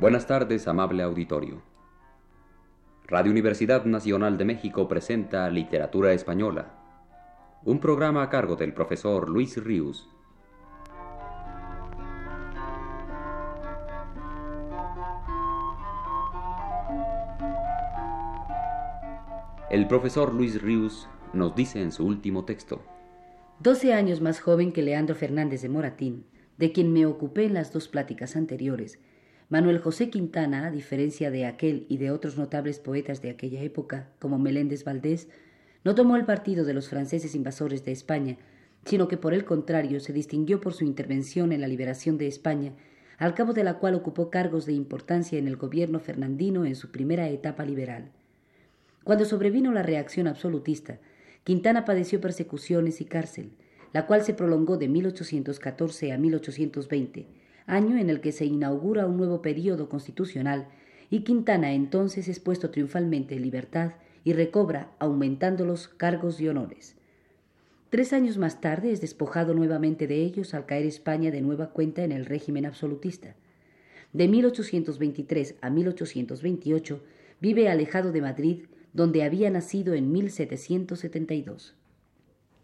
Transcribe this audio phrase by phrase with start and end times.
[0.00, 1.60] Buenas tardes, amable auditorio.
[3.06, 6.72] Radio Universidad Nacional de México presenta Literatura Española,
[7.66, 10.08] un programa a cargo del profesor Luis Ríos.
[19.68, 22.80] El profesor Luis Ríos nos dice en su último texto.
[23.58, 26.24] Doce años más joven que Leandro Fernández de Moratín,
[26.56, 28.98] de quien me ocupé en las dos pláticas anteriores,
[29.50, 34.08] Manuel José Quintana, a diferencia de aquel y de otros notables poetas de aquella época,
[34.20, 35.26] como Meléndez Valdés,
[35.82, 38.36] no tomó el partido de los franceses invasores de España,
[38.84, 42.74] sino que por el contrario se distinguió por su intervención en la liberación de España,
[43.18, 46.92] al cabo de la cual ocupó cargos de importancia en el gobierno fernandino en su
[46.92, 48.12] primera etapa liberal.
[49.02, 51.00] Cuando sobrevino la reacción absolutista,
[51.42, 53.50] Quintana padeció persecuciones y cárcel,
[53.92, 57.39] la cual se prolongó de 1814 a 1820,
[57.70, 60.68] año en el que se inaugura un nuevo período constitucional
[61.08, 63.92] y Quintana entonces es puesto triunfalmente en libertad
[64.24, 66.96] y recobra, aumentando los cargos y honores.
[67.88, 72.04] Tres años más tarde es despojado nuevamente de ellos al caer España de nueva cuenta
[72.04, 73.34] en el régimen absolutista.
[74.12, 77.02] De 1823 a 1828
[77.40, 81.74] vive alejado de Madrid donde había nacido en 1772.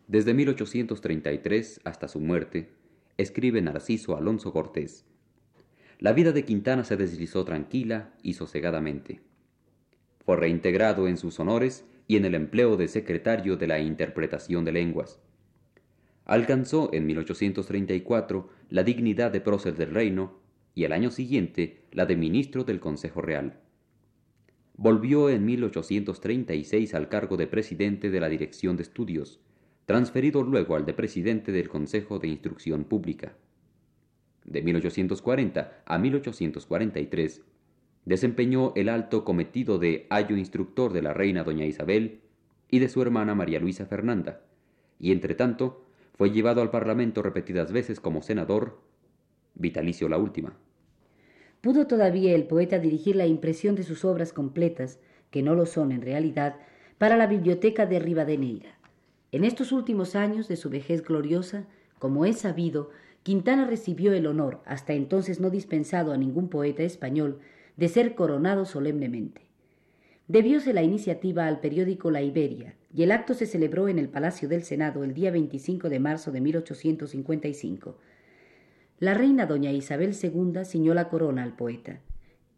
[0.09, 2.69] Desde 1833 hasta su muerte,
[3.19, 5.05] escribe Narciso Alonso Cortés.
[5.99, 9.21] La vida de Quintana se deslizó tranquila y sosegadamente.
[10.25, 14.73] Fue reintegrado en sus honores y en el empleo de secretario de la interpretación de
[14.73, 15.21] lenguas.
[16.27, 20.41] Alcanzó en 1834 la dignidad de prócer del reino
[20.75, 23.61] y al año siguiente la de ministro del Consejo Real.
[24.77, 29.41] Volvió en 1836 al cargo de presidente de la Dirección de Estudios,
[29.87, 33.35] transferido luego al de presidente del Consejo de Instrucción Pública.
[34.45, 37.43] De 1840 a 1843
[38.05, 42.21] desempeñó el alto cometido de ayo instructor de la reina doña Isabel
[42.71, 44.43] y de su hermana María Luisa Fernanda,
[44.99, 48.81] y entretanto fue llevado al Parlamento repetidas veces como senador,
[49.55, 50.57] vitalicio la última
[51.67, 55.01] pudo todavía el poeta dirigir la impresión de sus obras completas,
[55.33, 56.55] que no lo son en realidad,
[56.97, 58.76] para la biblioteca de Rivadeneira.
[59.33, 61.67] En estos últimos años de su vejez gloriosa,
[61.99, 62.91] como es sabido,
[63.23, 67.41] Quintana recibió el honor, hasta entonces no dispensado a ningún poeta español,
[67.77, 69.43] de ser coronado solemnemente.
[70.29, 74.49] Debióse la iniciativa al periódico La Iberia, y el acto se celebró en el Palacio
[74.49, 77.97] del Senado el día 25 de marzo de 1855
[78.99, 82.01] la reina doña Isabel II ciñó la corona al poeta.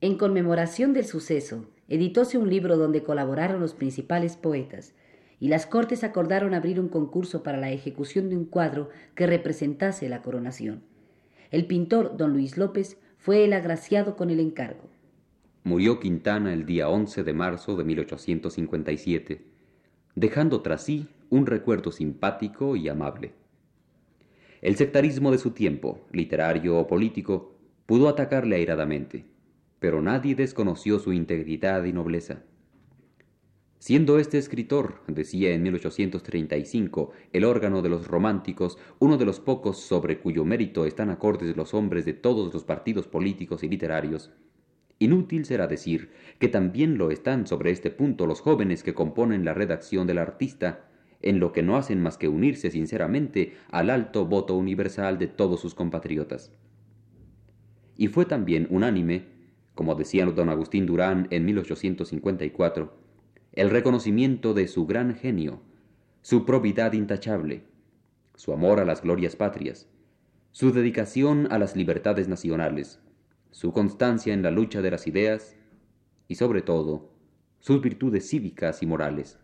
[0.01, 4.95] En conmemoración del suceso, editóse un libro donde colaboraron los principales poetas,
[5.41, 10.09] y las Cortes acordaron abrir un concurso para la ejecución de un cuadro que representase
[10.09, 10.83] la coronación.
[11.51, 14.89] El pintor don Luis López fue el agraciado con el encargo.
[15.65, 19.45] Murió Quintana el día 11 de marzo de 1857,
[20.15, 23.33] dejando tras sí un recuerdo simpático y amable.
[24.61, 27.55] El sectarismo de su tiempo, literario o político,
[27.87, 29.27] pudo atacarle airadamente,
[29.79, 32.43] pero nadie desconoció su integridad y nobleza.
[33.81, 39.79] Siendo este escritor, decía en 1835, el órgano de los románticos, uno de los pocos
[39.79, 44.33] sobre cuyo mérito están acordes los hombres de todos los partidos políticos y literarios,
[44.99, 49.55] inútil será decir que también lo están sobre este punto los jóvenes que componen la
[49.55, 50.89] redacción del artista,
[51.23, 55.61] en lo que no hacen más que unirse sinceramente al alto voto universal de todos
[55.61, 56.53] sus compatriotas.
[57.97, 59.27] Y fue también unánime,
[59.77, 62.98] como decía don Agustín Durán en 1854,
[63.59, 65.61] el reconocimiento de su gran genio,
[66.23, 67.65] su probidad intachable,
[68.37, 69.89] su amor a las glorias patrias,
[70.53, 73.01] su dedicación a las libertades nacionales,
[73.51, 75.57] su constancia en la lucha de las ideas
[76.29, 77.11] y sobre todo
[77.59, 79.41] sus virtudes cívicas y morales.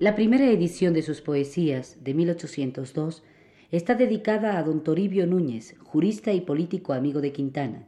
[0.00, 3.22] La primera edición de sus poesías, de 1802,
[3.70, 7.86] está dedicada a don Toribio Núñez, jurista y político amigo de Quintana,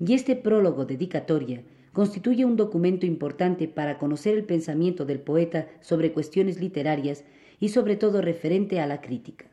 [0.00, 1.62] y este prólogo dedicatoria
[1.92, 7.24] constituye un documento importante para conocer el pensamiento del poeta sobre cuestiones literarias
[7.60, 9.44] y sobre todo referente a la crítica.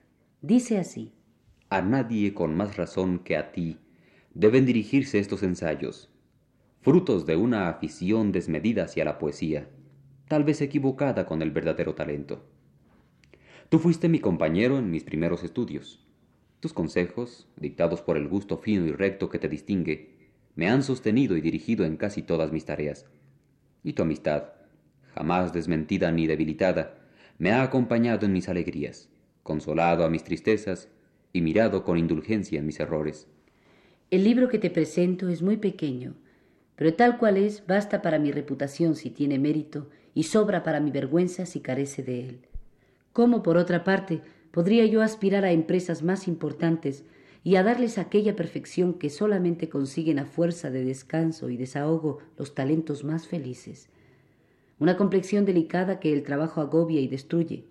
[0.42, 1.12] Dice así.
[1.70, 3.78] A nadie con más razón que a ti
[4.34, 6.10] deben dirigirse estos ensayos,
[6.80, 9.68] frutos de una afición desmedida hacia la poesía
[10.30, 12.44] tal vez equivocada con el verdadero talento.
[13.68, 16.06] Tú fuiste mi compañero en mis primeros estudios.
[16.60, 20.12] Tus consejos, dictados por el gusto fino y recto que te distingue,
[20.56, 23.08] me han sostenido y dirigido en casi todas mis tareas.
[23.84, 24.50] Y tu amistad,
[25.16, 27.00] jamás desmentida ni debilitada,
[27.40, 29.10] me ha acompañado en mis alegrías,
[29.42, 30.90] consolado a mis tristezas
[31.34, 33.28] y mirado con indulgencia en mis errores.
[34.12, 36.14] El libro que te presento es muy pequeño,
[36.76, 40.92] pero tal cual es, basta para mi reputación si tiene mérito y sobra para mi
[40.92, 42.40] vergüenza si carece de él.
[43.14, 44.22] ¿Cómo, por otra parte,
[44.52, 47.04] podría yo aspirar a empresas más importantes
[47.44, 52.54] y a darles aquella perfección que solamente consiguen a fuerza de descanso y desahogo los
[52.54, 53.90] talentos más felices?
[54.80, 57.66] Una complexión delicada que el trabajo agobia y destruye,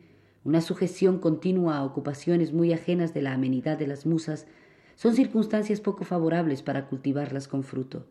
[0.44, 4.46] una sujeción continua a ocupaciones muy ajenas de la amenidad de las musas,
[4.94, 8.06] son circunstancias poco favorables para cultivarlas con fruto.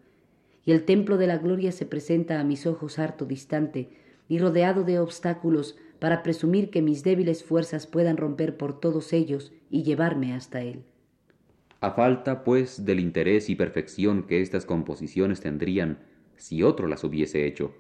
[0.66, 3.90] Y el templo de la gloria se presenta a mis ojos harto distante
[4.28, 9.54] y rodeado de obstáculos para presumir que mis débiles fuerzas puedan romper por todos ellos
[9.70, 10.84] y llevarme hasta él.
[11.80, 16.00] A falta, pues, del interés y perfección que estas composiciones tendrían
[16.36, 17.76] si otro las hubiese hecho,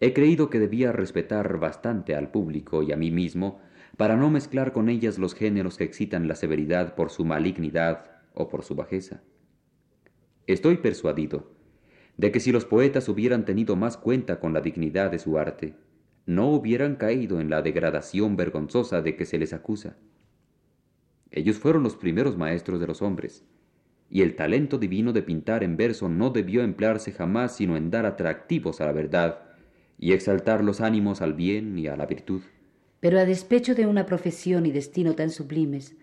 [0.00, 3.60] he creído que debía respetar bastante al público y a mí mismo
[3.96, 8.48] para no mezclar con ellas los géneros que excitan la severidad por su malignidad o
[8.48, 9.22] por su bajeza.
[10.46, 11.53] Estoy persuadido
[12.16, 15.74] de que si los poetas hubieran tenido más cuenta con la dignidad de su arte,
[16.26, 19.96] no hubieran caído en la degradación vergonzosa de que se les acusa.
[21.30, 23.44] Ellos fueron los primeros maestros de los hombres,
[24.08, 28.06] y el talento divino de pintar en verso no debió emplearse jamás sino en dar
[28.06, 29.40] atractivos a la verdad
[29.98, 32.42] y exaltar los ánimos al bien y a la virtud.
[33.00, 35.96] Pero a despecho de una profesión y destino tan sublimes,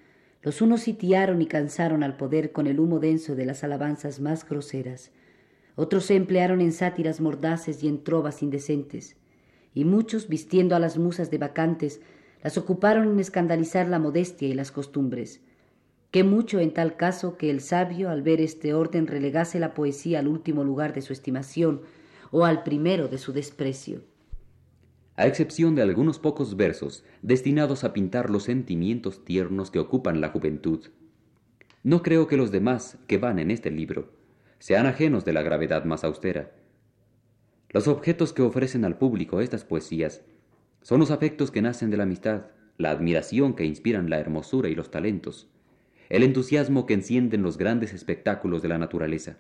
[0.44, 4.48] los unos sitiaron y cansaron al poder con el humo denso de las alabanzas más
[4.48, 5.12] groseras,
[5.76, 9.16] otros se emplearon en sátiras mordaces y en trovas indecentes,
[9.74, 12.02] y muchos, vistiendo a las musas de vacantes,
[12.44, 15.42] las ocuparon en escandalizar la modestia y las costumbres.
[16.12, 20.20] Qué mucho en tal caso que el sabio, al ver este orden, relegase la poesía
[20.20, 21.82] al último lugar de su estimación
[22.32, 24.02] o al primero de su desprecio.
[25.16, 30.30] A excepción de algunos pocos versos destinados a pintar los sentimientos tiernos que ocupan la
[30.30, 30.88] juventud,
[31.84, 34.21] no creo que los demás que van en este libro
[34.62, 36.52] sean ajenos de la gravedad más austera.
[37.72, 40.22] Los objetos que ofrecen al público estas poesías
[40.84, 42.46] son los afectos que nacen de la amistad,
[42.78, 45.50] la admiración que inspiran la hermosura y los talentos,
[46.10, 49.38] el entusiasmo que encienden los grandes espectáculos de la naturaleza,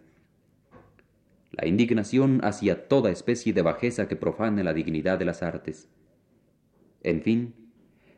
[1.51, 5.87] la indignación hacia toda especie de bajeza que profane la dignidad de las artes,
[7.03, 7.53] en fin,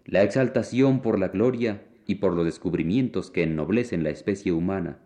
[0.06, 5.00] la exaltación por la gloria y por los descubrimientos que ennoblecen la especie humana.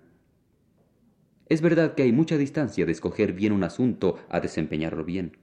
[1.50, 5.38] Es verdad que hay mucha distancia de escoger bien un asunto a desempeñarlo bien.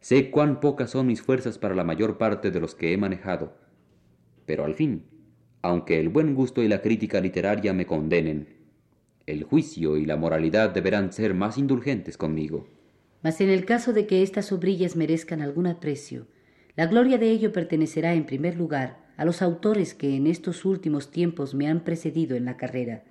[0.00, 3.56] Sé cuán pocas son mis fuerzas para la mayor parte de los que he manejado.
[4.46, 5.04] Pero al fin,
[5.62, 8.48] aunque el buen gusto y la crítica literaria me condenen,
[9.26, 12.68] el juicio y la moralidad deberán ser más indulgentes conmigo.
[13.22, 16.26] Mas en el caso de que estas obrillas merezcan algún aprecio,
[16.76, 21.10] la gloria de ello pertenecerá en primer lugar a los autores que en estos últimos
[21.10, 23.02] tiempos me han precedido en la carrera.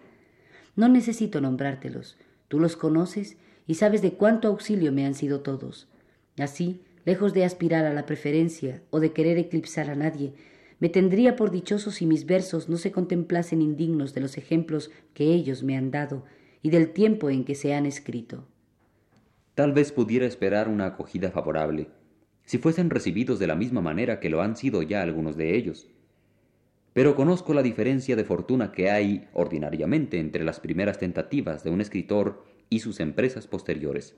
[0.77, 2.17] No necesito nombrártelos,
[2.47, 5.89] tú los conoces y sabes de cuánto auxilio me han sido todos.
[6.37, 10.33] Así, lejos de aspirar a la preferencia o de querer eclipsar a nadie,
[10.79, 15.25] me tendría por dichoso si mis versos no se contemplasen indignos de los ejemplos que
[15.33, 16.23] ellos me han dado
[16.61, 18.45] y del tiempo en que se han escrito.
[19.55, 21.89] Tal vez pudiera esperar una acogida favorable,
[22.45, 25.87] si fuesen recibidos de la misma manera que lo han sido ya algunos de ellos.
[26.97, 31.79] Pero conozco la diferencia de fortuna que hay ordinariamente entre las primeras tentativas de un
[31.79, 34.15] escritor y sus empresas posteriores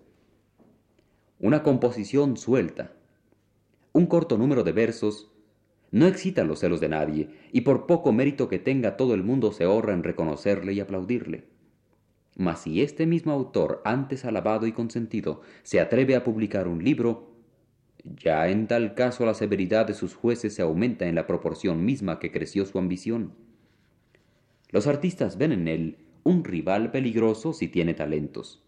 [1.40, 2.94] una composición suelta,
[3.94, 5.32] un corto número de versos,
[5.92, 9.52] no excita los celos de nadie, y por poco mérito que tenga todo el mundo
[9.52, 11.46] se ahorra en reconocerle y aplaudirle.
[12.36, 17.29] Mas si este mismo autor, antes alabado y consentido, se atreve a publicar un libro,
[18.18, 22.20] ya en tal caso la severidad de sus jueces se aumenta en la proporción misma
[22.20, 23.34] que creció su ambición.
[24.70, 28.64] Los artistas ven en él un rival peligroso si tiene talentos,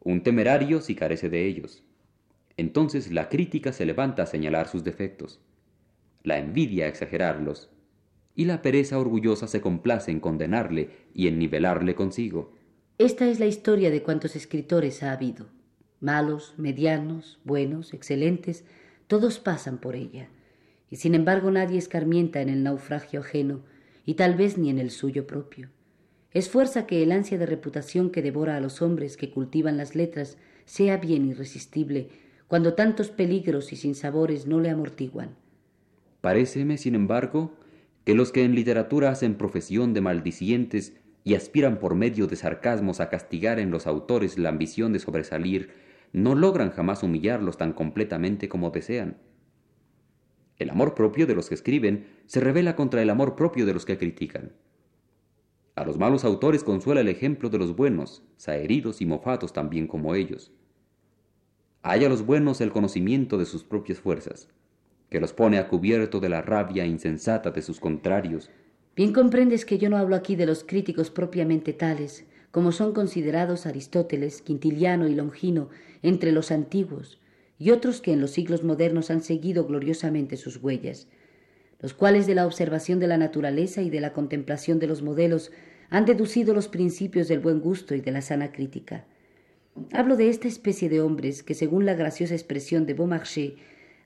[0.00, 1.82] un temerario si carece de ellos.
[2.56, 5.40] Entonces la crítica se levanta a señalar sus defectos,
[6.22, 7.70] la envidia a exagerarlos,
[8.34, 12.52] y la pereza orgullosa se complace en condenarle y en nivelarle consigo.
[12.98, 15.46] Esta es la historia de cuantos escritores ha habido.
[16.00, 18.64] Malos, medianos, buenos, excelentes,
[19.06, 20.28] todos pasan por ella.
[20.90, 23.62] Y sin embargo nadie escarmienta en el naufragio ajeno,
[24.04, 25.68] y tal vez ni en el suyo propio.
[26.32, 29.94] Es fuerza que el ansia de reputación que devora a los hombres que cultivan las
[29.94, 32.10] letras sea bien irresistible
[32.46, 35.34] cuando tantos peligros y sinsabores no le amortiguan.
[36.20, 37.52] Paréceme, sin embargo,
[38.04, 43.00] que los que en literatura hacen profesión de maldicientes y aspiran por medio de sarcasmos
[43.00, 45.70] a castigar en los autores la ambición de sobresalir,
[46.16, 49.18] no logran jamás humillarlos tan completamente como desean.
[50.56, 53.84] El amor propio de los que escriben se revela contra el amor propio de los
[53.84, 54.52] que critican.
[55.74, 60.14] A los malos autores consuela el ejemplo de los buenos, saheridos y mofatos también como
[60.14, 60.52] ellos.
[61.82, 64.48] Hay a los buenos el conocimiento de sus propias fuerzas,
[65.10, 68.50] que los pone a cubierto de la rabia insensata de sus contrarios.
[68.96, 73.66] Bien comprendes que yo no hablo aquí de los críticos propiamente tales, como son considerados
[73.66, 75.68] Aristóteles, Quintiliano y Longino
[76.02, 77.20] entre los antiguos,
[77.58, 81.06] y otros que en los siglos modernos han seguido gloriosamente sus huellas,
[81.82, 85.52] los cuales de la observación de la naturaleza y de la contemplación de los modelos
[85.90, 89.04] han deducido los principios del buen gusto y de la sana crítica.
[89.92, 93.52] Hablo de esta especie de hombres que, según la graciosa expresión de Beaumarchais,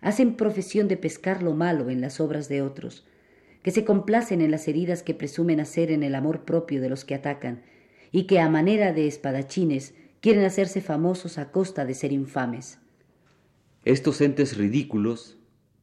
[0.01, 3.07] hacen profesión de pescar lo malo en las obras de otros,
[3.63, 7.05] que se complacen en las heridas que presumen hacer en el amor propio de los
[7.05, 7.63] que atacan,
[8.13, 12.79] y que a manera de espadachines quieren hacerse famosos a costa de ser infames.
[13.85, 15.39] Estos entes ridículos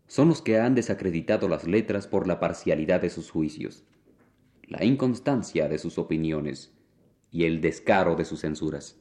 [0.07, 3.83] son los que han desacreditado las letras por la parcialidad de sus juicios,
[4.63, 6.71] la inconstancia de sus opiniones
[7.31, 8.97] y el descaro de sus censuras.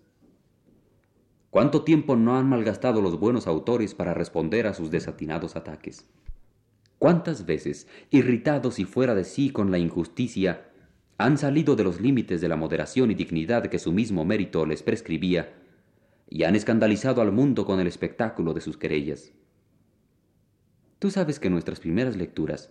[1.50, 6.06] ¿Cuánto tiempo no han malgastado los buenos autores para responder a sus desatinados ataques?
[6.99, 10.71] ¿Cuántas veces, irritados y fuera de sí con la injusticia,
[11.18, 14.82] han salido de los límites de la moderación y dignidad que su mismo mérito les
[14.82, 15.54] prescribía
[16.28, 19.32] y han escandalizado al mundo con el espectáculo de sus querellas?
[20.99, 22.70] Tú sabes que nuestras primeras lecturas,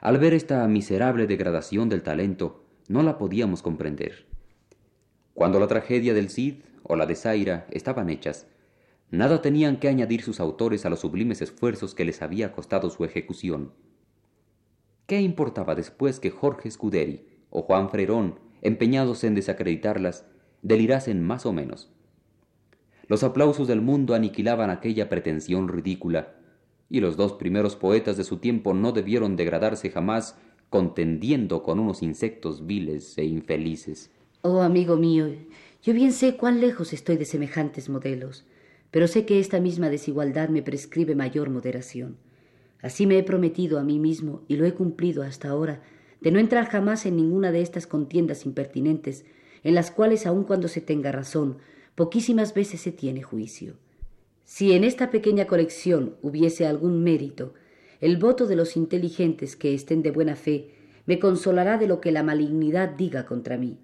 [0.00, 4.26] al ver esta miserable degradación del talento, no la podíamos comprender.
[5.32, 8.46] Cuando la tragedia del Cid o la de Zaira estaban hechas,
[9.10, 13.04] nada tenían que añadir sus autores a los sublimes esfuerzos que les había costado su
[13.04, 13.72] ejecución.
[15.06, 20.26] ¿Qué importaba después que Jorge Scuderi o Juan Freirón, empeñados en desacreditarlas,
[20.62, 21.92] delirasen más o menos?
[23.06, 26.34] Los aplausos del mundo aniquilaban aquella pretensión ridícula
[26.88, 30.38] y los dos primeros poetas de su tiempo no debieron degradarse jamás
[30.70, 34.10] contendiendo con unos insectos viles e infelices.
[34.40, 35.28] Oh, amigo mío,
[35.82, 38.44] yo bien sé cuán lejos estoy de semejantes modelos,
[38.90, 42.16] pero sé que esta misma desigualdad me prescribe mayor moderación.
[42.80, 45.82] Así me he prometido a mí mismo, y lo he cumplido hasta ahora,
[46.22, 49.24] de no entrar jamás en ninguna de estas contiendas impertinentes,
[49.64, 51.58] en las cuales, aun cuando se tenga razón,
[51.94, 53.74] poquísimas veces se tiene juicio.
[54.44, 57.54] Si en esta pequeña colección hubiese algún mérito,
[58.00, 60.70] el voto de los inteligentes que estén de buena fe
[61.06, 63.78] me consolará de lo que la malignidad diga contra mí.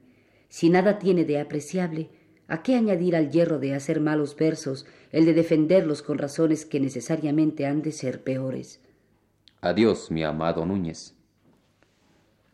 [0.48, 2.10] Si nada tiene de apreciable,
[2.46, 6.80] ¿a qué añadir al hierro de hacer malos versos el de defenderlos con razones que
[6.80, 8.80] necesariamente han de ser peores?
[9.60, 11.17] Adiós, mi amado Núñez.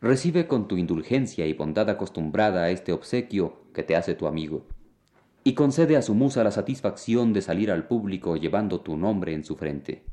[0.05, 4.67] Recibe con tu indulgencia y bondad acostumbrada a este obsequio que te hace tu amigo
[5.45, 9.47] y concede a su musa la satisfacción de salir al público llevando tu nombre en
[9.47, 10.05] su frente.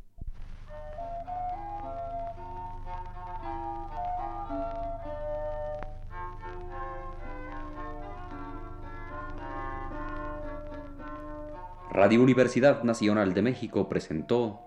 [11.91, 14.61] Radio Universidad Nacional de México presentó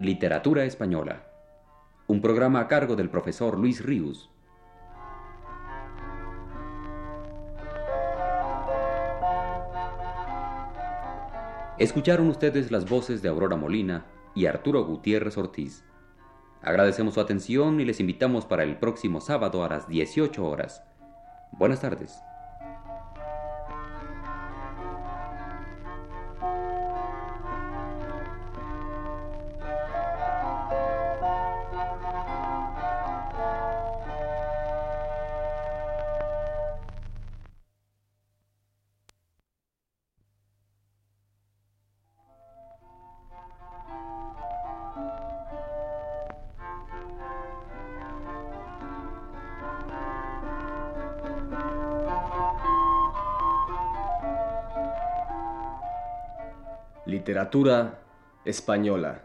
[0.00, 1.22] Literatura Española,
[2.08, 4.32] un programa a cargo del profesor Luis Ríos.
[11.78, 15.84] Escucharon ustedes las voces de Aurora Molina y Arturo Gutiérrez Ortiz.
[16.62, 20.82] Agradecemos su atención y les invitamos para el próximo sábado a las 18 horas.
[21.52, 22.18] Buenas tardes.
[58.44, 59.22] Española.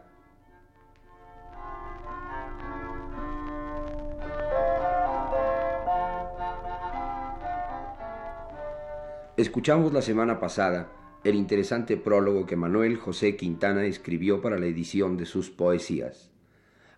[9.37, 10.91] Escuchamos la semana pasada
[11.23, 16.31] el interesante prólogo que Manuel José Quintana escribió para la edición de sus poesías.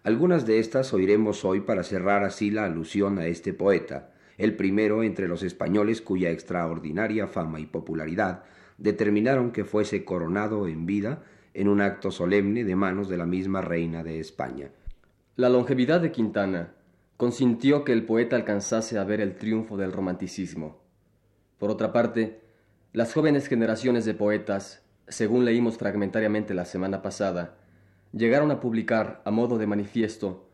[0.04, 5.04] Algunas de estas oiremos hoy para cerrar así la alusión a este poeta, el primero
[5.04, 8.44] entre los españoles cuya extraordinaria fama y popularidad
[8.78, 13.62] determinaron que fuese coronado en vida en un acto solemne de manos de la misma
[13.62, 14.72] reina de España.
[15.36, 16.74] La longevidad de Quintana
[17.18, 20.82] consintió que el poeta alcanzase a ver el triunfo del romanticismo.
[21.58, 22.42] Por otra parte,
[22.92, 27.56] las jóvenes generaciones de poetas, según leímos fragmentariamente la semana pasada,
[28.12, 30.50] llegaron a publicar, a modo de manifiesto,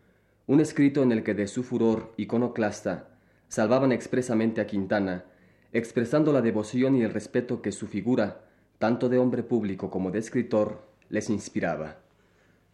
[0.48, 3.10] un escrito en el que de su furor iconoclasta
[3.50, 5.26] salvaban expresamente a Quintana,
[5.72, 8.46] expresando la devoción y el respeto que su figura,
[8.78, 11.98] tanto de hombre público como de escritor, les inspiraba.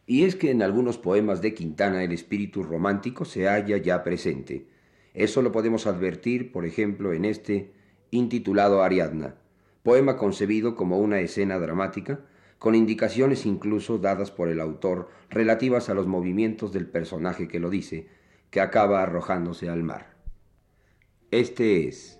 [0.07, 4.67] Y es que en algunos poemas de Quintana el espíritu romántico se halla ya presente.
[5.13, 7.73] Eso lo podemos advertir, por ejemplo, en este
[8.11, 9.35] intitulado Ariadna,
[9.83, 12.19] poema concebido como una escena dramática,
[12.59, 17.69] con indicaciones incluso dadas por el autor relativas a los movimientos del personaje que lo
[17.69, 18.07] dice,
[18.49, 20.15] que acaba arrojándose al mar.
[21.31, 22.19] Este es.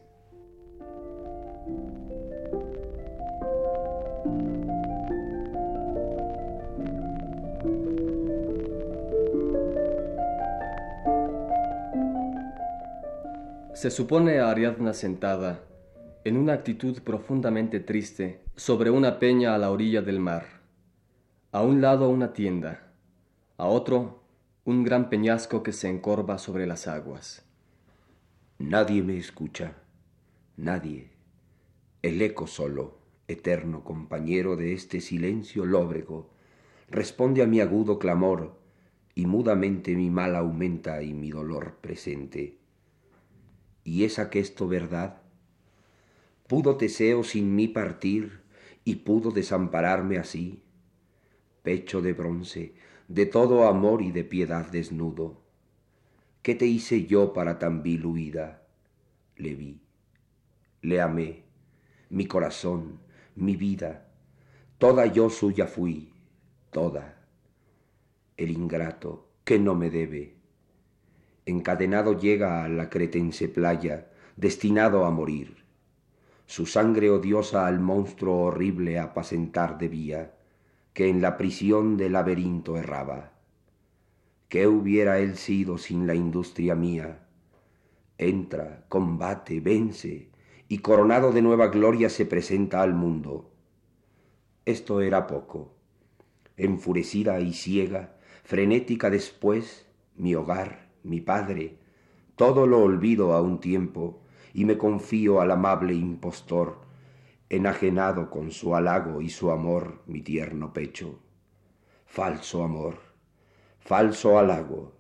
[13.74, 15.60] Se supone a Ariadna sentada,
[16.24, 20.46] en una actitud profundamente triste, sobre una peña a la orilla del mar.
[21.52, 22.94] A un lado una tienda,
[23.58, 24.24] a otro
[24.64, 27.46] un gran peñasco que se encorva sobre las aguas.
[28.58, 29.74] Nadie me escucha,
[30.58, 31.15] nadie.
[32.06, 36.30] El eco solo, eterno compañero de este silencio lóbrego,
[36.88, 38.60] responde a mi agudo clamor,
[39.16, 42.60] y mudamente mi mal aumenta y mi dolor presente.
[43.84, 45.24] ¿Y es aquesto verdad?
[46.46, 48.44] ¿Pudo Teseo sin mí partir
[48.84, 50.62] y pudo desampararme así?
[51.64, 52.76] Pecho de bronce,
[53.08, 55.42] de todo amor y de piedad desnudo,
[56.44, 58.62] ¿Qué te hice yo para tan vil huida?
[59.38, 59.82] Le vi,
[60.84, 61.45] le amé,
[62.10, 63.00] mi corazón,
[63.36, 64.08] mi vida,
[64.78, 66.14] toda yo suya fui,
[66.72, 67.26] toda.
[68.38, 70.36] El ingrato, que no me debe,
[71.46, 75.64] encadenado llega a la cretense playa, destinado a morir.
[76.48, 80.36] Su sangre odiosa al monstruo horrible apacentar debía,
[80.94, 83.34] que en la prisión del laberinto erraba.
[84.48, 87.28] ¿Qué hubiera él sido sin la industria mía?
[88.18, 90.30] Entra, combate, vence,
[90.68, 93.52] y coronado de nueva gloria se presenta al mundo.
[94.66, 95.74] Esto era poco.
[96.58, 101.78] Enfurecida y ciega, frenética después, mi hogar, mi padre,
[102.36, 104.22] todo lo olvido a un tiempo
[104.54, 106.82] y me confío al amable impostor,
[107.50, 111.20] enajenado con su halago y su amor mi tierno pecho.
[112.06, 113.06] Falso amor
[113.86, 114.94] falso halago,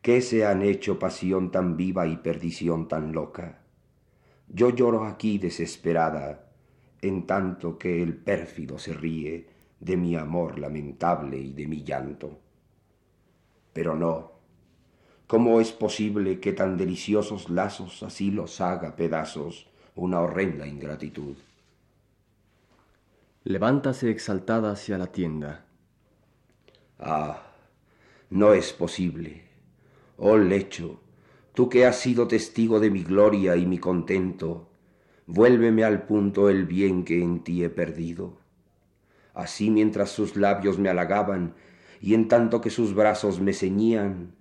[0.00, 3.61] ¿qué se han hecho pasión tan viva y perdición tan loca?
[4.48, 6.48] Yo lloro aquí desesperada,
[7.00, 9.48] en tanto que el pérfido se ríe
[9.80, 12.38] de mi amor lamentable y de mi llanto.
[13.72, 14.32] Pero no,
[15.26, 21.36] ¿cómo es posible que tan deliciosos lazos así los haga pedazos una horrenda ingratitud?
[23.44, 25.64] Levántase exaltada hacia la tienda.
[27.00, 27.42] Ah,
[28.30, 29.42] no es posible.
[30.16, 31.01] Oh lecho,
[31.54, 34.70] tú que has sido testigo de mi gloria y mi contento,
[35.26, 38.38] vuélveme al punto el bien que en ti he perdido.
[39.34, 41.54] Así mientras sus labios me halagaban
[42.00, 44.34] y en tanto que sus brazos me ceñían,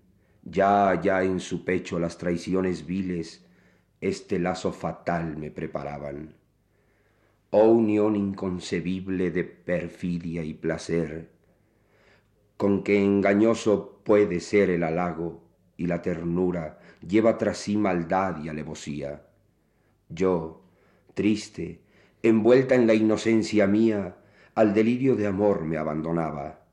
[0.44, 3.46] ya ya en su pecho las traiciones viles
[4.02, 6.34] este lazo fatal me preparaban.
[7.52, 11.30] Oh unión inconcebible de perfidia y placer,
[12.58, 15.44] con que engañoso puede ser el halago
[15.78, 19.24] y la ternura lleva tras sí maldad y alevosía.
[20.10, 20.62] Yo,
[21.14, 21.82] triste,
[22.24, 24.18] envuelta en la inocencia mía,
[24.56, 26.66] al delirio de amor me abandonaba.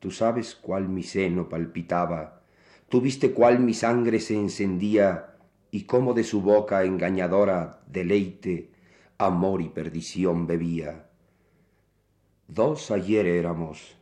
[0.00, 2.42] Tú sabes cuál mi seno palpitaba,
[2.88, 5.36] tú viste cuál mi sangre se encendía
[5.70, 8.72] y cómo de su boca engañadora deleite,
[9.18, 11.06] amor y perdición bebía.
[12.48, 13.96] Dos ayer éramos,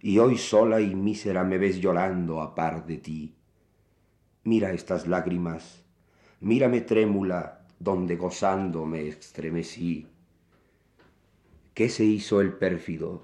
[0.00, 3.34] y hoy sola y mísera me ves llorando a par de ti.
[4.44, 5.84] Mira estas lágrimas,
[6.40, 10.08] mírame trémula, donde gozando me estremecí.
[11.74, 13.22] ¿Qué se hizo el pérfido?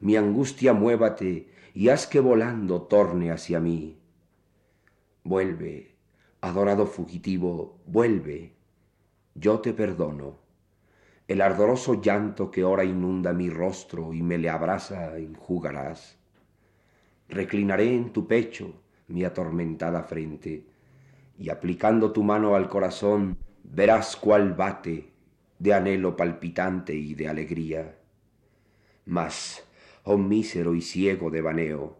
[0.00, 3.96] Mi angustia muévate y haz que volando torne hacia mí.
[5.22, 5.94] Vuelve,
[6.40, 8.56] adorado fugitivo, vuelve.
[9.36, 10.40] Yo te perdono.
[11.28, 16.18] El ardoroso llanto que ora inunda mi rostro y me le abraza enjugarás.
[17.28, 20.64] Reclinaré en tu pecho mi atormentada frente,
[21.38, 25.10] y aplicando tu mano al corazón, verás cuál bate
[25.58, 27.98] de anhelo palpitante y de alegría.
[29.04, 29.64] Mas,
[30.04, 31.96] oh mísero y ciego devaneo,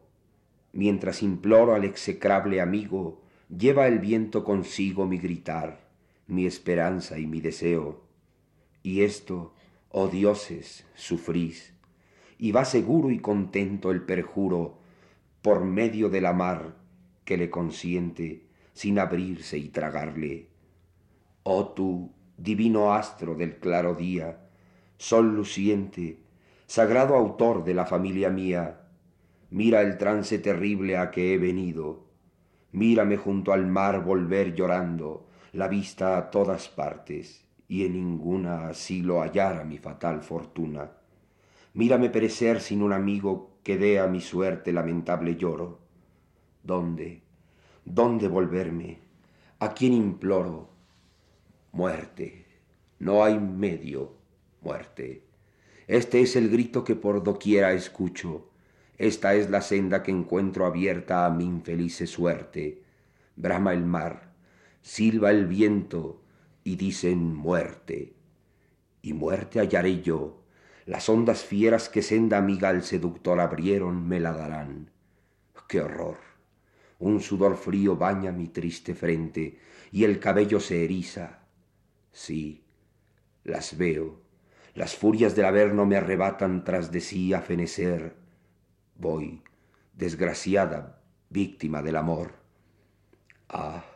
[0.73, 5.87] mientras imploro al execrable amigo, lleva el viento consigo mi gritar,
[6.27, 8.03] mi esperanza y mi deseo.
[8.83, 9.55] Y esto,
[9.91, 11.73] oh dioses, sufrís,
[12.39, 14.79] y va seguro y contento el perjuro
[15.43, 16.86] por medio de la mar
[17.27, 20.49] que le consiente sin abrirse y tragarle.
[21.43, 24.49] Oh tú, divino astro del claro día,
[24.97, 26.21] sol luciente,
[26.67, 28.81] sagrado autor de la familia mía,
[29.51, 32.07] mira el trance terrible a que he venido,
[32.73, 39.21] mírame junto al mar volver llorando, la vista a todas partes, y en ninguna asilo
[39.21, 40.93] hallara mi fatal fortuna.
[41.75, 45.86] Mírame perecer sin un amigo que dé a mi suerte lamentable lloro.
[46.67, 47.23] ¿Dónde?
[47.85, 48.99] ¿Dónde volverme?
[49.61, 50.69] ¿A quién imploro?
[51.71, 52.45] Muerte.
[52.99, 54.15] No hay medio.
[54.63, 55.23] Muerte.
[55.87, 58.51] Este es el grito que por doquiera escucho.
[58.99, 62.83] Esta es la senda que encuentro abierta a mi infelice suerte.
[63.37, 64.33] Brama el mar,
[64.83, 66.21] silba el viento,
[66.65, 68.15] y dicen muerte.
[69.03, 70.43] Y muerte hallaré yo.
[70.85, 74.91] Las ondas fieras que senda amiga al seductor abrieron me la darán.
[75.69, 76.36] ¡Qué horror!
[76.99, 79.59] Un sudor frío baña mi triste frente
[79.93, 81.41] y el cabello se eriza.
[82.13, 82.65] Sí,
[83.45, 84.27] las veo
[84.77, 88.15] las furias del Averno me arrebatan tras de sí a fenecer.
[88.95, 89.43] Voy,
[89.95, 92.35] desgraciada, víctima del amor.
[93.49, 93.87] Ah,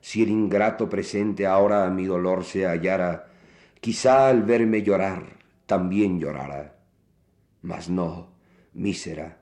[0.00, 3.26] si el ingrato presente ahora a mi dolor se hallara,
[3.80, 5.24] quizá al verme llorar
[5.66, 6.76] también llorara.
[7.62, 8.30] Mas no,
[8.74, 9.38] mísera,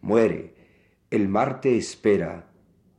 [0.00, 0.54] muere,
[1.10, 2.46] el mar te espera,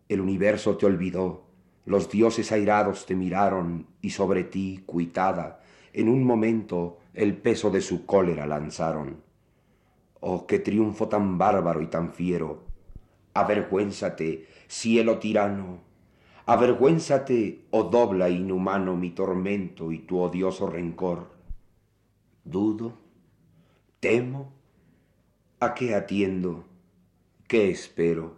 [0.09, 1.45] el universo te olvidó,
[1.85, 5.61] los dioses airados te miraron y sobre ti, cuitada,
[5.93, 9.21] en un momento el peso de su cólera lanzaron.
[10.19, 12.65] Oh, qué triunfo tan bárbaro y tan fiero.
[13.33, 15.79] Avergüénzate, cielo tirano.
[16.45, 21.31] Avergüénzate, oh dobla inhumano, mi tormento y tu odioso rencor.
[22.43, 22.97] Dudo,
[24.01, 24.51] temo,
[25.61, 26.70] ¿a qué atiendo?
[27.51, 28.37] ¿Qué espero?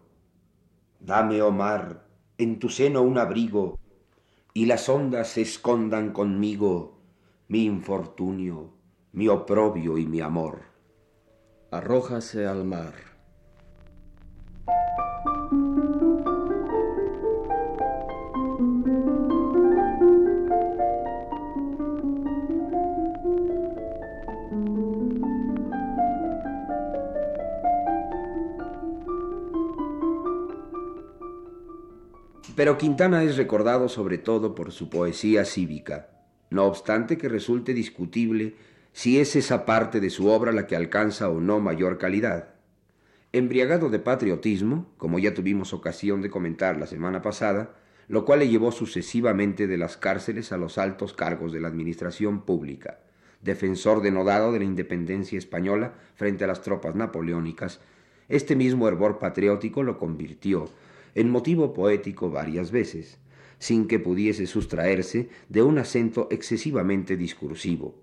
[0.99, 2.07] Dame, oh mar,
[2.39, 3.77] en tu seno un abrigo,
[4.55, 6.97] y las ondas se escondan conmigo
[7.47, 8.73] mi infortunio,
[9.11, 10.61] mi oprobio y mi amor.
[11.69, 13.12] Arrójase al mar.
[32.55, 36.09] Pero Quintana es recordado sobre todo por su poesía cívica
[36.53, 38.53] no obstante que resulte discutible
[38.91, 42.53] si es esa parte de su obra la que alcanza o no mayor calidad.
[43.31, 47.73] Embriagado de patriotismo, como ya tuvimos ocasión de comentar la semana pasada,
[48.07, 52.45] lo cual le llevó sucesivamente de las cárceles a los altos cargos de la administración
[52.45, 52.99] pública,
[53.41, 57.79] defensor denodado de la independencia española frente a las tropas napoleónicas,
[58.29, 60.69] este mismo hervor patriótico lo convirtió
[61.15, 63.19] en motivo poético varias veces,
[63.59, 67.95] sin que pudiese sustraerse de un acento excesivamente discursivo.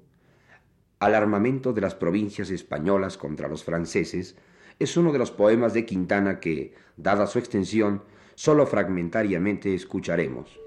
[1.00, 4.36] Al armamento de las provincias españolas contra los franceses
[4.78, 8.02] es uno de los poemas de Quintana que, dada su extensión,
[8.34, 10.58] sólo fragmentariamente escucharemos.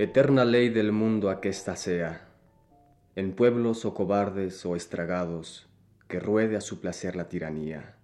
[0.00, 2.28] Eterna ley del mundo aquesta sea,
[3.16, 5.66] en pueblos o cobardes o estragados,
[6.06, 7.96] que ruede a su placer la tiranía.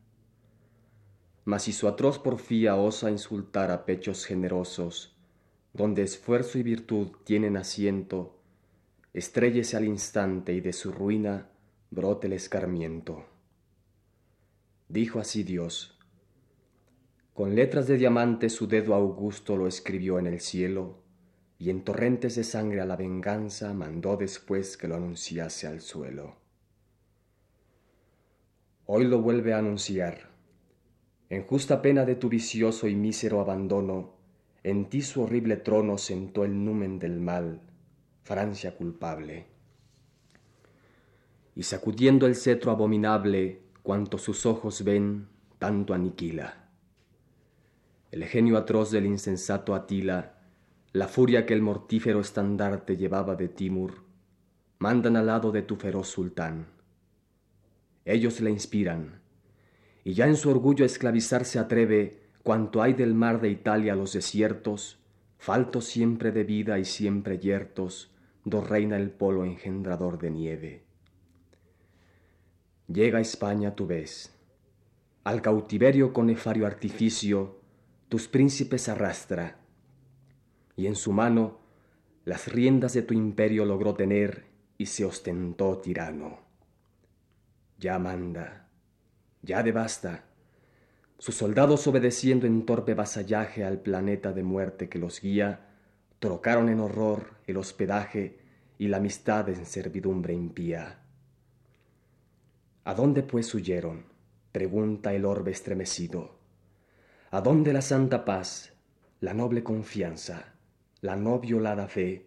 [1.45, 5.17] Mas si su atroz porfía osa insultar a pechos generosos,
[5.73, 8.41] donde esfuerzo y virtud tienen asiento,
[9.13, 11.49] estrellese al instante y de su ruina
[11.93, 13.25] brote el escarmiento.
[14.89, 15.97] Dijo así Dios.
[17.35, 21.04] Con letras de diamante su dedo augusto lo escribió en el cielo,
[21.59, 26.37] y en torrentes de sangre a la venganza mandó después que lo anunciase al suelo.
[28.87, 30.29] Hoy lo vuelve a anunciar.
[31.31, 34.14] En justa pena de tu vicioso y mísero abandono,
[34.62, 37.61] en ti su horrible trono sentó el numen del mal,
[38.23, 39.47] Francia culpable.
[41.55, 46.69] Y sacudiendo el cetro abominable, cuanto sus ojos ven, tanto aniquila.
[48.11, 50.34] El genio atroz del insensato Atila,
[50.95, 54.05] la furia que el mortífero estandarte llevaba de Timur,
[54.79, 56.69] mandan al lado de tu feroz sultán.
[58.05, 59.21] Ellos le inspiran,
[60.05, 63.97] y ya en su orgullo esclavizar se atreve cuanto hay del mar de Italia a
[63.97, 65.01] los desiertos,
[65.37, 68.13] faltos siempre de vida y siempre yertos,
[68.45, 70.85] do reina el polo engendrador de nieve.
[72.87, 74.33] Llega España tu vez,
[75.25, 77.59] al cautiverio con nefario artificio
[78.09, 79.63] tus príncipes arrastra,
[80.77, 81.59] y en su mano
[82.25, 84.47] las riendas de tu imperio logró tener
[84.79, 86.39] y se ostentó tirano.
[87.79, 88.69] Ya manda,
[89.43, 90.25] ya devasta,
[91.19, 95.69] sus soldados obedeciendo en torpe vasallaje al planeta de muerte que los guía,
[96.19, 98.39] trocaron en horror el hospedaje
[98.79, 101.01] y la amistad en servidumbre impía.
[102.85, 104.07] ¿A dónde pues huyeron?
[104.53, 106.39] pregunta el orbe estremecido.
[107.31, 108.73] ¿A dónde la santa paz,
[109.21, 110.54] la noble confianza,
[111.05, 112.25] la no violada fe?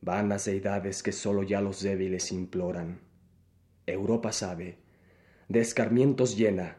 [0.00, 3.00] Vanas deidades que sólo ya los débiles imploran.
[3.86, 4.78] Europa sabe,
[5.48, 6.78] de escarmientos llena,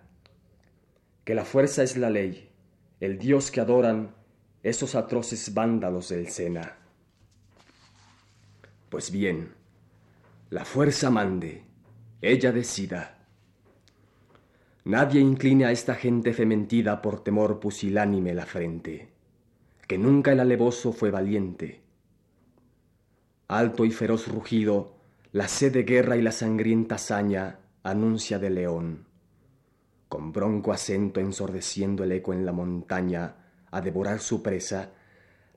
[1.24, 2.52] que la fuerza es la ley,
[3.00, 4.14] el Dios que adoran
[4.62, 6.76] esos atroces vándalos del Sena.
[8.90, 9.54] Pues bien,
[10.50, 11.64] la fuerza mande,
[12.22, 13.26] ella decida.
[14.84, 19.09] Nadie incline a esta gente fementida por temor pusilánime la frente,
[19.90, 21.84] que nunca el alevoso fue valiente.
[23.50, 24.96] Alto y feroz rugido,
[25.34, 29.10] la sed de guerra y la sangrienta hazaña anuncia de león
[30.10, 33.36] con bronco acento ensordeciendo el eco en la montaña
[33.72, 34.90] a devorar su presa,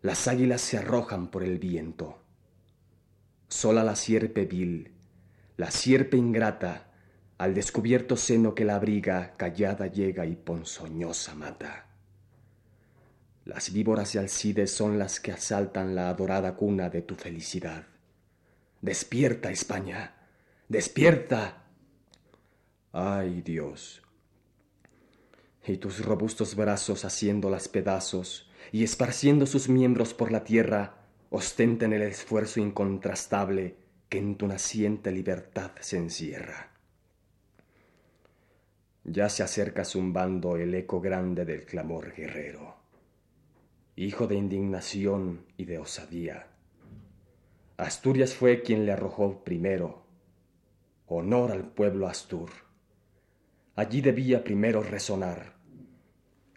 [0.03, 2.19] las águilas se arrojan por el viento.
[3.49, 4.93] Sola la sierpe vil,
[5.57, 6.93] la sierpe ingrata,
[7.39, 11.92] al descubierto seno que la abriga, callada llega y ponzoñosa mata.
[13.45, 17.87] Las víboras y alcides son las que asaltan la adorada cuna de tu felicidad.
[18.81, 20.15] Despierta, España,
[20.69, 21.65] despierta.
[22.93, 24.03] Ay Dios,
[25.67, 30.97] y tus robustos brazos haciéndolas pedazos y esparciendo sus miembros por la tierra,
[31.31, 33.77] ostenten el esfuerzo incontrastable
[34.09, 36.71] que en tu naciente libertad se encierra.
[39.05, 42.82] Ya se acerca zumbando el eco grande del clamor guerrero,
[43.97, 46.49] hijo de indignación y de osadía.
[47.77, 50.03] Asturias fue quien le arrojó primero
[51.07, 52.51] honor al pueblo astur
[53.75, 55.55] Allí debía primero resonar.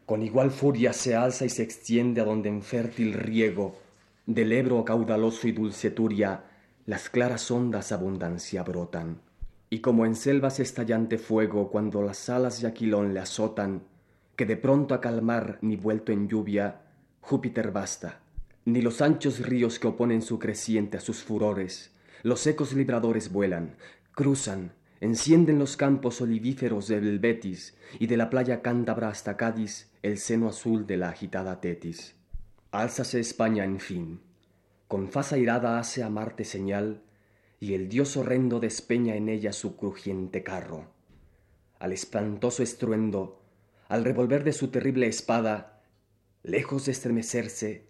[0.06, 3.78] Con igual furia se alza y se extiende a donde en fértil riego
[4.26, 6.43] del Ebro caudaloso y dulceturia
[6.86, 9.21] las claras ondas abundancia brotan.
[9.69, 13.84] Y como en selvas estallante fuego cuando las alas de Aquilón le azotan,
[14.36, 16.82] que de pronto a calmar ni vuelto en lluvia,
[17.25, 18.19] Júpiter basta,
[18.65, 21.89] ni los anchos ríos que oponen su creciente a sus furores,
[22.21, 23.77] los secos libradores vuelan,
[24.11, 30.19] cruzan, encienden los campos olivíferos del Betis y de la playa cántabra hasta Cádiz el
[30.19, 32.13] seno azul de la agitada Tetis.
[32.69, 34.21] Álzase España en fin,
[34.88, 37.01] con faz airada hace a Marte señal
[37.59, 40.91] y el dios horrendo despeña en ella su crujiente carro.
[41.79, 43.41] Al espantoso estruendo,
[43.88, 45.74] al revolver de su terrible espada,
[46.45, 47.88] lejos de estremecerse,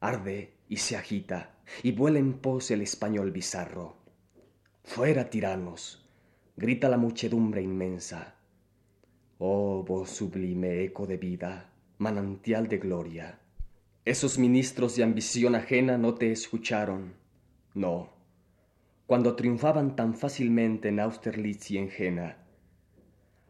[0.00, 3.96] arde y se agita, y vuela en pos el español bizarro.
[4.82, 6.08] Fuera tiranos,
[6.56, 8.36] grita la muchedumbre inmensa.
[9.36, 13.40] Oh voz sublime eco de vida, manantial de gloria.
[14.06, 17.12] Esos ministros de ambición ajena no te escucharon.
[17.74, 18.14] No.
[19.06, 22.38] Cuando triunfaban tan fácilmente en Austerlitz y en Jena.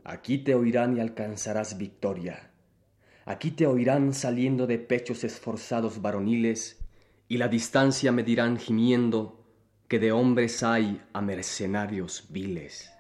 [0.03, 2.48] Aquí te oirán y alcanzarás victoria.
[3.29, 6.83] Aquí te oirán saliendo de pechos esforzados varoniles
[7.29, 9.45] y la distancia medirán gimiendo
[9.87, 12.91] que de hombres hay a mercenarios viles.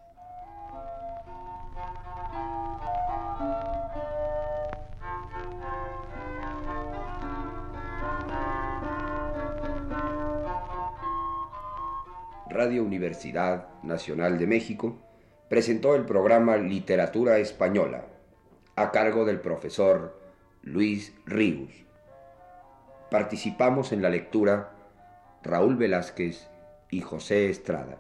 [12.51, 14.99] Radio Universidad Nacional de México
[15.49, 18.08] presentó el programa Literatura Española
[18.79, 20.17] a cargo del profesor
[20.63, 21.71] Luis Ríos.
[23.11, 24.71] Participamos en la lectura
[25.43, 26.49] Raúl Velázquez
[26.89, 27.99] y José Estrada.